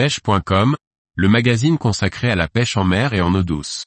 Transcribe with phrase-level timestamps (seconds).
[0.00, 0.76] pêche.com,
[1.14, 3.84] le magazine consacré à la pêche en mer et en eau douce.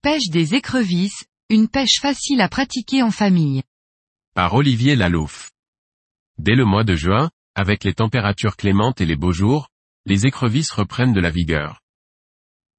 [0.00, 3.62] Pêche des écrevisses, une pêche facile à pratiquer en famille.
[4.34, 5.50] Par Olivier Lalouf.
[6.38, 9.68] Dès le mois de juin, avec les températures clémentes et les beaux jours,
[10.06, 11.82] les écrevisses reprennent de la vigueur.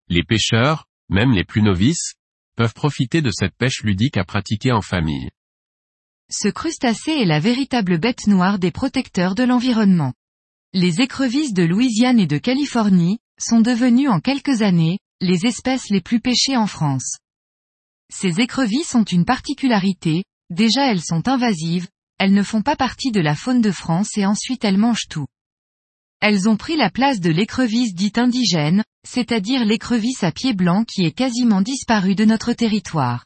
[0.10, 2.14] Les pêcheurs, même les plus novices,
[2.56, 5.30] peuvent profiter de cette pêche ludique à pratiquer en famille.
[6.32, 10.14] Ce crustacé est la véritable bête noire des protecteurs de l'environnement.
[10.74, 16.02] Les écrevisses de Louisiane et de Californie, sont devenues en quelques années, les espèces les
[16.02, 17.18] plus pêchées en France.
[18.14, 21.88] Ces écrevisses ont une particularité, déjà elles sont invasives,
[22.18, 25.28] elles ne font pas partie de la faune de France et ensuite elles mangent tout.
[26.20, 31.06] Elles ont pris la place de l'écrevisse dite indigène, c'est-à-dire l'écrevisse à pied blanc qui
[31.06, 33.26] est quasiment disparue de notre territoire.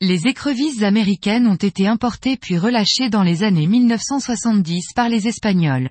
[0.00, 5.90] Les écrevisses américaines ont été importées puis relâchées dans les années 1970 par les Espagnols.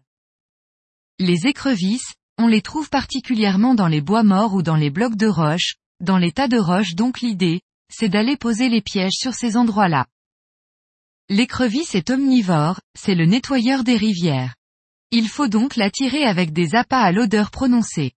[1.20, 5.28] Les écrevisses, on les trouve particulièrement dans les bois morts ou dans les blocs de
[5.28, 7.62] roches, dans les tas de roches donc l'idée,
[7.94, 10.08] c'est d'aller poser les pièges sur ces endroits-là.
[11.30, 14.56] L'écrevisse est omnivore, c'est le nettoyeur des rivières.
[15.12, 18.14] Il faut donc l'attirer avec des appâts à l'odeur prononcée.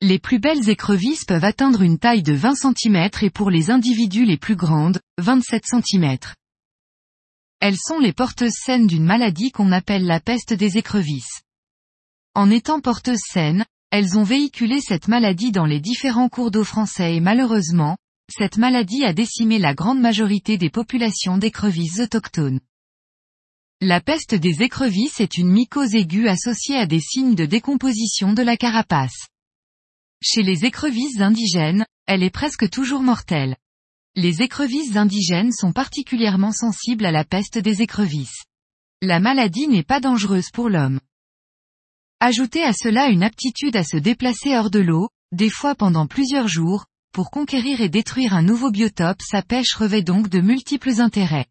[0.00, 4.24] Les plus belles écrevisses peuvent atteindre une taille de 20 cm et pour les individus
[4.24, 6.18] les plus grandes, 27 cm.
[7.60, 11.42] Elles sont les porteuses saines d'une maladie qu'on appelle la peste des écrevisses.
[12.34, 17.14] En étant porteuses saines, elles ont véhiculé cette maladie dans les différents cours d'eau français
[17.14, 17.96] et malheureusement,
[18.28, 22.60] cette maladie a décimé la grande majorité des populations d'écrevisses autochtones.
[23.80, 28.42] La peste des écrevisses est une mycose aiguë associée à des signes de décomposition de
[28.42, 29.28] la carapace.
[30.26, 33.58] Chez les écrevisses indigènes, elle est presque toujours mortelle.
[34.14, 38.42] Les écrevisses indigènes sont particulièrement sensibles à la peste des écrevisses.
[39.02, 40.98] La maladie n'est pas dangereuse pour l'homme.
[42.20, 46.48] Ajoutez à cela une aptitude à se déplacer hors de l'eau, des fois pendant plusieurs
[46.48, 51.48] jours, pour conquérir et détruire un nouveau biotope sa pêche revêt donc de multiples intérêts.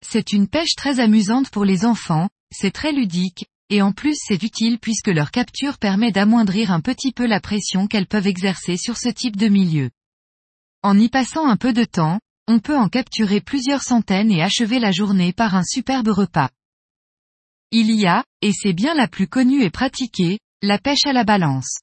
[0.00, 4.42] C'est une pêche très amusante pour les enfants, c'est très ludique, et en plus c'est
[4.42, 8.98] utile puisque leur capture permet d'amoindrir un petit peu la pression qu'elles peuvent exercer sur
[8.98, 9.90] ce type de milieu.
[10.82, 14.80] En y passant un peu de temps, on peut en capturer plusieurs centaines et achever
[14.80, 16.50] la journée par un superbe repas.
[17.70, 21.22] Il y a, et c'est bien la plus connue et pratiquée, la pêche à la
[21.22, 21.78] balance.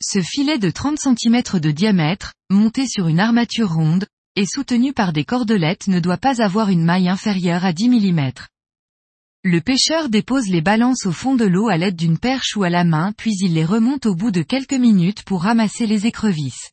[0.00, 4.06] Ce filet de 30 cm de diamètre, monté sur une armature ronde,
[4.36, 8.32] et soutenu par des cordelettes ne doit pas avoir une maille inférieure à 10 mm.
[9.46, 12.70] Le pêcheur dépose les balances au fond de l'eau à l'aide d'une perche ou à
[12.70, 16.70] la main puis il les remonte au bout de quelques minutes pour ramasser les écrevisses.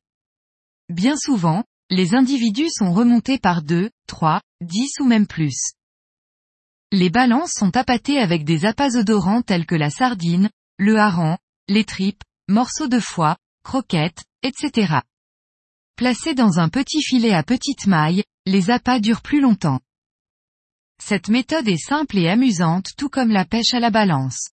[0.87, 5.73] Bien souvent, les individus sont remontés par 2, 3, 10 ou même plus.
[6.93, 11.83] Les balances sont appâtées avec des appâts odorants tels que la sardine, le hareng, les
[11.83, 14.99] tripes, morceaux de foie, croquettes, etc.
[15.97, 19.81] Placés dans un petit filet à petite maille, les appâts durent plus longtemps.
[21.03, 24.49] Cette méthode est simple et amusante tout comme la pêche à la balance.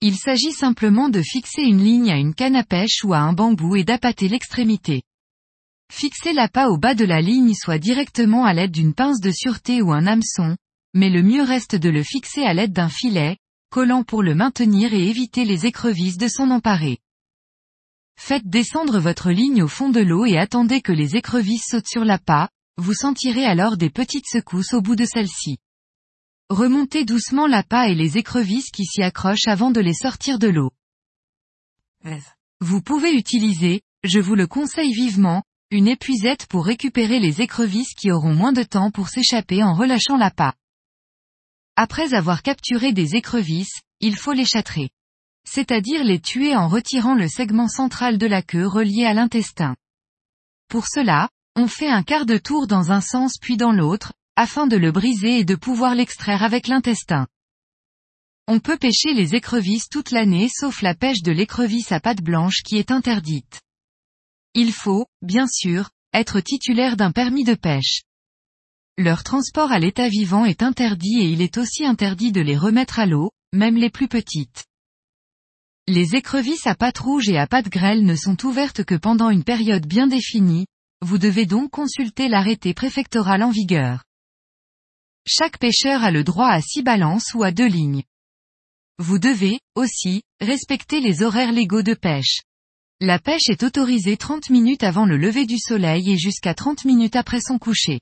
[0.00, 3.34] Il s'agit simplement de fixer une ligne à une canne à pêche ou à un
[3.34, 5.02] bambou et d'appâter l'extrémité.
[5.92, 9.82] Fixer l'appât au bas de la ligne soit directement à l'aide d'une pince de sûreté
[9.82, 10.56] ou un hameçon,
[10.94, 13.36] mais le mieux reste de le fixer à l'aide d'un filet,
[13.70, 16.98] collant pour le maintenir et éviter les écrevisses de s'en emparer.
[18.18, 22.06] Faites descendre votre ligne au fond de l'eau et attendez que les écrevisses sautent sur
[22.06, 22.48] l'appât,
[22.80, 25.58] vous sentirez alors des petites secousses au bout de celle-ci.
[26.48, 30.72] Remontez doucement l'appât et les écrevisses qui s'y accrochent avant de les sortir de l'eau.
[32.60, 38.10] Vous pouvez utiliser, je vous le conseille vivement, une épuisette pour récupérer les écrevisses qui
[38.10, 40.54] auront moins de temps pour s'échapper en relâchant l'appât.
[41.76, 44.90] Après avoir capturé des écrevisses, il faut les châtrer
[45.44, 49.74] c'est-à-dire les tuer en retirant le segment central de la queue relié à l'intestin.
[50.68, 54.66] Pour cela, on fait un quart de tour dans un sens puis dans l'autre, afin
[54.66, 57.26] de le briser et de pouvoir l'extraire avec l'intestin.
[58.46, 62.62] On peut pêcher les écrevisses toute l'année sauf la pêche de l'écrevisse à pattes blanches
[62.64, 63.60] qui est interdite.
[64.54, 68.02] Il faut, bien sûr, être titulaire d'un permis de pêche.
[68.98, 72.98] Leur transport à l'état vivant est interdit et il est aussi interdit de les remettre
[72.98, 74.64] à l'eau, même les plus petites.
[75.86, 79.44] Les écrevisses à pattes rouges et à pattes grêles ne sont ouvertes que pendant une
[79.44, 80.66] période bien définie,
[81.02, 84.04] vous devez donc consulter l'arrêté préfectoral en vigueur.
[85.26, 88.04] Chaque pêcheur a le droit à six balances ou à deux lignes.
[88.98, 92.40] Vous devez, aussi, respecter les horaires légaux de pêche.
[93.00, 97.16] La pêche est autorisée 30 minutes avant le lever du soleil et jusqu'à 30 minutes
[97.16, 98.00] après son coucher.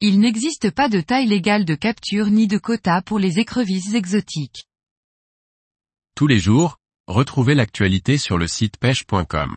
[0.00, 4.64] Il n'existe pas de taille légale de capture ni de quota pour les écrevisses exotiques.
[6.14, 9.56] Tous les jours, retrouvez l'actualité sur le site pêche.com.